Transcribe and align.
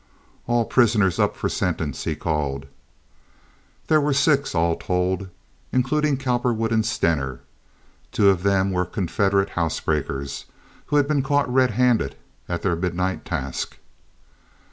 "All 0.47 0.65
prisoners 0.65 1.19
up 1.19 1.35
for 1.35 1.47
sentence," 1.47 2.05
he 2.05 2.15
called. 2.15 2.65
There 3.85 4.01
were 4.01 4.15
six, 4.15 4.55
all 4.55 4.75
told, 4.75 5.29
including 5.71 6.17
Cowperwood 6.17 6.71
and 6.71 6.83
Stener. 6.83 7.41
Two 8.11 8.29
of 8.31 8.41
them 8.41 8.71
were 8.71 8.83
confederate 8.83 9.49
housebreakers 9.49 10.45
who 10.87 10.95
had 10.95 11.07
been 11.07 11.21
caught 11.21 11.53
red 11.53 11.69
handed 11.69 12.15
at 12.49 12.63
their 12.63 12.75
midnight 12.75 13.25
task. 13.25 13.77